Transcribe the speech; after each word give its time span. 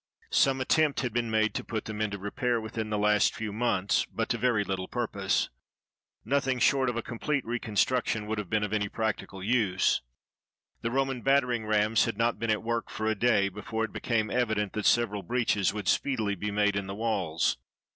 Some 0.31 0.59
attempt 0.61 1.01
had 1.01 1.13
been 1.13 1.29
made 1.29 1.53
to 1.53 1.63
put 1.63 1.85
them 1.85 2.01
into 2.01 2.17
repair 2.17 2.59
within 2.59 2.89
the 2.89 2.97
last 2.97 3.35
few 3.35 3.53
months, 3.53 4.03
but 4.05 4.29
to 4.29 4.37
very 4.39 4.63
little 4.63 4.87
purpose. 4.87 5.51
Nothing 6.25 6.57
short 6.57 6.89
of 6.89 6.97
a 6.97 7.03
complete 7.03 7.45
reconstruction 7.45 8.25
would 8.25 8.39
have 8.39 8.49
been 8.49 8.63
of 8.63 8.73
any 8.73 8.89
practical 8.89 9.43
use. 9.43 10.01
The 10.81 10.89
Roman 10.89 11.21
battering 11.21 11.67
rams 11.67 12.05
had 12.05 12.17
not 12.17 12.39
been 12.39 12.49
at 12.49 12.63
work 12.63 12.89
for 12.89 13.05
a 13.05 13.13
day 13.13 13.47
before 13.47 13.83
it 13.85 13.93
became 13.93 14.29
evi 14.29 14.55
dent 14.55 14.73
that 14.73 14.87
several 14.87 15.21
breaches 15.21 15.71
would 15.71 15.87
speedily 15.87 16.33
be 16.33 16.49
made 16.49 16.75
in 16.75 16.87
the 16.87 16.95
walls. 16.95 17.57